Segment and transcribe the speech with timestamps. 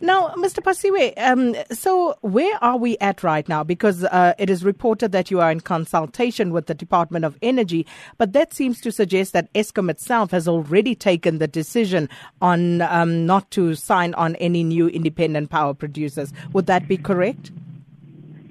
[0.00, 0.62] Now, Mr.
[0.62, 3.64] Phasiwe, um, so where are we at right now?
[3.64, 7.86] Because uh, it is reported that you are in consultation with the Department of Energy,
[8.18, 12.08] but that seems to suggest that Eskom itself has already taken the decision
[12.40, 16.32] on um, not to sign on any new independent power producers.
[16.52, 17.50] Would that be correct?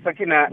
[0.03, 0.49] Sakina,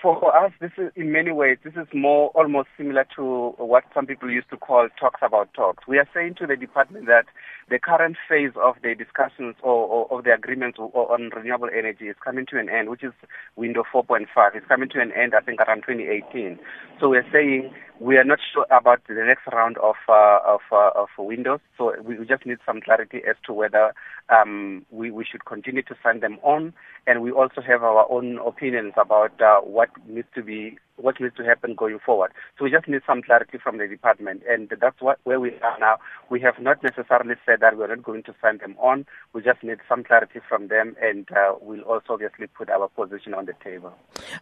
[0.00, 4.06] for us, this is in many ways, this is more almost similar to what some
[4.06, 5.86] people used to call talks about talks.
[5.86, 7.26] We are saying to the department that
[7.68, 12.16] the current phase of the discussions or, or of the agreements on renewable energy is
[12.24, 13.12] coming to an end, which is
[13.56, 14.26] window 4.5.
[14.54, 16.58] It's coming to an end, I think, around 2018.
[17.00, 20.90] So we're saying we are not sure about the next round of uh, of, uh,
[20.94, 21.60] of windows.
[21.76, 23.92] So we, we just need some clarity as to whether
[24.30, 26.74] um, we, we should continue to sign them on,
[27.06, 31.36] and we also have our own opinions about uh, what needs to be what needs
[31.36, 32.32] to happen going forward.
[32.58, 35.78] So we just need some clarity from the department, and that's what, where we are
[35.78, 35.98] now.
[36.28, 39.06] We have not necessarily said that we're not going to sign them on.
[39.32, 43.32] We just need some clarity from them, and uh, we'll also obviously put our position
[43.32, 43.92] on the table.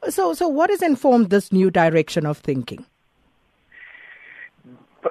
[0.09, 2.87] So, so what has informed this new direction of thinking?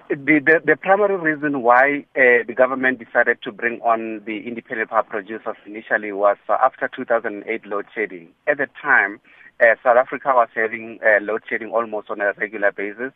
[0.07, 4.91] The, the, the, primary reason why uh, the government decided to bring on the independent
[4.91, 8.29] power producers initially was uh, after 2008 load shedding.
[8.47, 9.19] At the time,
[9.59, 13.13] uh, South Africa was having uh, load shedding almost on a regular basis.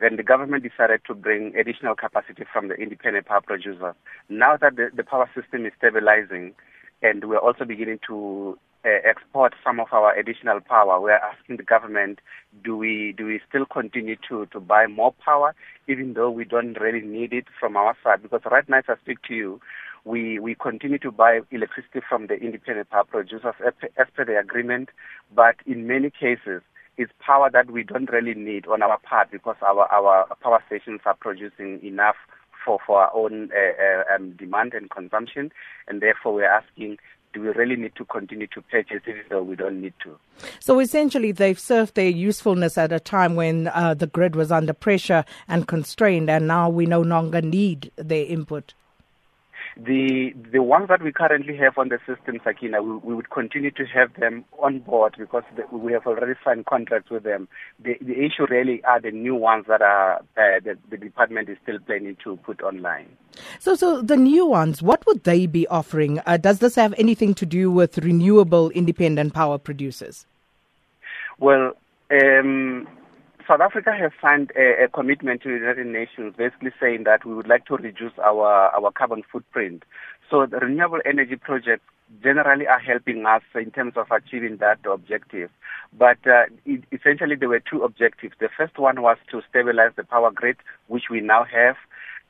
[0.00, 3.94] Then the government decided to bring additional capacity from the independent power producers.
[4.30, 6.54] Now that the, the power system is stabilizing,
[7.02, 11.00] and we're also beginning to export some of our additional power.
[11.00, 12.20] We're asking the government,
[12.64, 15.54] do we do we still continue to, to buy more power,
[15.88, 18.22] even though we don't really need it from our side?
[18.22, 19.60] Because right now, as I speak to you,
[20.04, 23.54] we, we continue to buy electricity from the independent power producers
[23.98, 24.88] as per the agreement,
[25.34, 26.62] but in many cases,
[26.96, 31.00] it's power that we don't really need on our part because our, our power stations
[31.06, 32.16] are producing enough
[32.64, 35.50] for, for our own uh, uh, um, demand and consumption,
[35.88, 36.98] and therefore we're asking
[37.32, 40.18] do we really need to continue to purchase it or we don't need to?
[40.58, 44.72] So essentially, they've served their usefulness at a time when uh, the grid was under
[44.72, 48.74] pressure and constrained, and now we no longer need their input.
[49.76, 53.70] The the ones that we currently have on the system, Sakina, we, we would continue
[53.72, 57.48] to have them on board because the, we have already signed contracts with them.
[57.82, 61.56] The, the issue really are the new ones that are uh, that the department is
[61.62, 63.08] still planning to put online.
[63.58, 66.20] So, so the new ones, what would they be offering?
[66.26, 70.26] Uh, does this have anything to do with renewable independent power producers?
[71.38, 71.72] Well,
[72.10, 72.86] um,
[73.50, 77.34] South Africa has signed a, a, commitment to the United Nations, basically saying that we
[77.34, 79.82] would like to reduce our, our carbon footprint.
[80.30, 81.82] So the renewable energy projects
[82.22, 85.50] generally are helping us in terms of achieving that objective.
[85.98, 88.34] But uh, it, essentially, there were two objectives.
[88.38, 91.74] The first one was to stabilize the power grid, which we now have.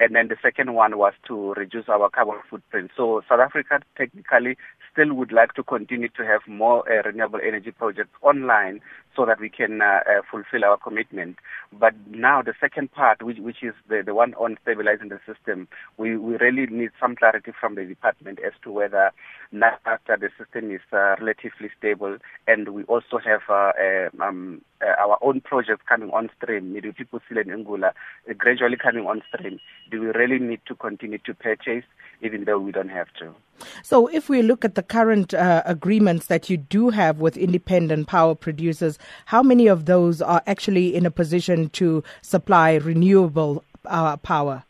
[0.00, 2.92] And then the second one was to reduce our carbon footprint.
[2.96, 4.56] So South Africa technically
[4.90, 8.80] still would like to continue to have more uh, renewable energy projects online
[9.16, 11.36] so that we can uh, uh, fulfill our commitment.
[11.72, 15.68] But now the second part, which, which is the, the one on stabilizing the system,
[15.96, 19.10] we, we really need some clarity from the department as to whether
[19.52, 24.62] now after the system is uh, relatively stable and we also have uh, uh, um,
[24.80, 27.92] our own projects coming on stream, Medupi Kusile and Ingula,
[28.38, 29.58] gradually coming on stream,
[29.90, 31.84] do we really need to continue to purchase
[32.22, 33.34] even though we don't have to?
[33.82, 38.06] So, if we look at the current uh, agreements that you do have with independent
[38.06, 44.16] power producers, how many of those are actually in a position to supply renewable uh,
[44.18, 44.64] power?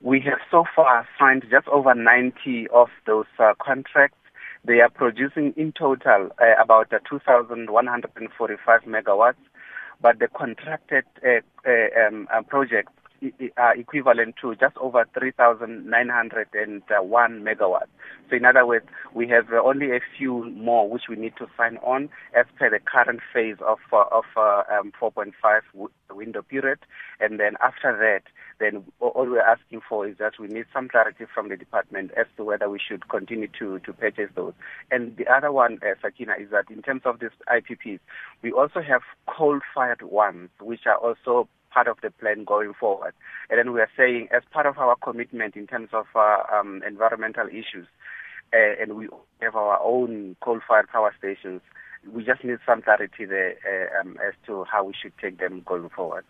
[0.00, 4.18] We have so far signed just over 90 of those uh, contracts.
[4.64, 9.34] They are producing in total uh, about uh, 2,145 megawatts,
[10.00, 11.40] but the contracted uh,
[12.06, 12.92] um, projects
[13.56, 17.86] are equivalent to just over 3,901 megawatts.
[18.30, 21.78] So in other words, we have only a few more which we need to sign
[21.78, 25.32] on as per the current phase of uh, of uh, um, 4.5
[26.10, 26.80] window period,
[27.20, 28.22] and then after that,
[28.60, 32.26] then all we're asking for is that we need some clarity from the department as
[32.36, 34.54] to whether we should continue to to purchase those.
[34.90, 38.00] And the other one, uh, Sakina, is that in terms of these IPPs,
[38.42, 43.12] we also have coal-fired ones which are also part of the plan going forward.
[43.50, 46.82] And then we are saying, as part of our commitment in terms of uh, um,
[46.86, 47.86] environmental issues,
[48.52, 49.08] uh, and we
[49.42, 51.60] have our own coal-fired power stations,
[52.12, 55.62] we just need some clarity there uh, um, as to how we should take them
[55.66, 56.24] going forward.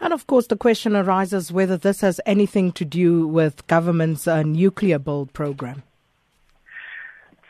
[0.00, 4.42] And of course, the question arises whether this has anything to do with government's uh,
[4.42, 5.82] nuclear build program.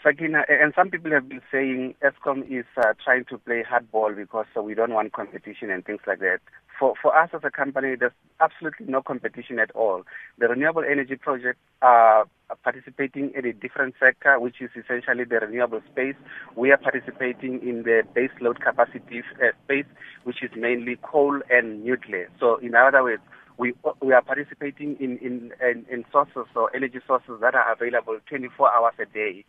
[0.02, 4.46] Sakina, and some people have been saying Eskom is uh, trying to play hardball because
[4.56, 6.38] uh, we don't want competition and things like that.
[6.78, 10.02] For for us as a company, there's absolutely no competition at all.
[10.38, 12.26] The renewable energy projects are
[12.64, 16.16] participating in a different sector, which is essentially the renewable space.
[16.56, 19.86] We are participating in the base load capacity uh, space,
[20.24, 22.28] which is mainly coal and nuclear.
[22.40, 23.22] So, in other words,
[23.58, 28.18] we we are participating in, in, in, in sources or energy sources that are available
[28.28, 29.44] 24 hours a day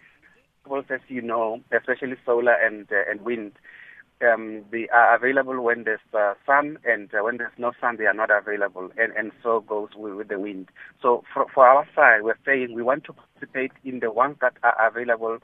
[0.89, 3.54] as you know, especially solar and uh, and wind,
[4.21, 8.06] um, they are available when there's uh, sun, and uh, when there's no sun, they
[8.06, 10.69] are not available, and and so goes with, with the wind.
[11.01, 14.54] So for for our side, we're saying we want to participate in the ones that
[14.63, 15.39] are available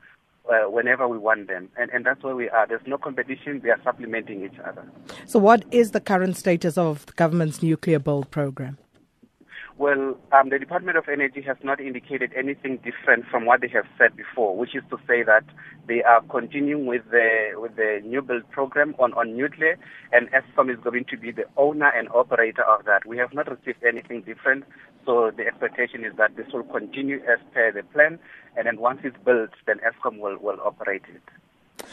[0.49, 1.69] uh, whenever we want them.
[1.77, 2.65] And, and that's where we are.
[2.67, 4.89] There's no competition, we are supplementing each other.
[5.25, 8.77] So, what is the current status of the government's nuclear build program?
[9.79, 13.85] Well, um, the Department of Energy has not indicated anything different from what they have
[13.97, 15.45] said before, which is to say that
[15.87, 19.77] they are continuing with the with the new build program on, on nuclear,
[20.11, 23.05] and Eskom is going to be the owner and operator of that.
[23.05, 24.65] We have not received anything different,
[25.05, 28.19] so the expectation is that this will continue as per the plan,
[28.57, 31.85] and then once it's built, then Eskom will, will operate it.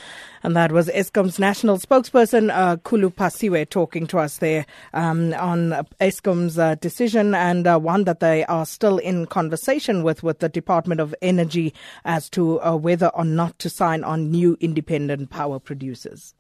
[0.47, 4.65] And that was Eskom's national spokesperson, uh, Khulu Phasiwe, talking to us there
[4.95, 5.71] um, on
[6.01, 10.49] Eskom's uh, decision and uh, one that they are still in conversation with, with the
[10.49, 15.59] Department of Energy as to uh, whether or not to sign on new independent power
[15.59, 16.37] producers.